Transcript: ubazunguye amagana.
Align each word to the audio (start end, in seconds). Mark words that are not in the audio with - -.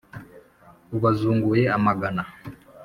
ubazunguye 0.95 1.63
amagana. 1.77 2.23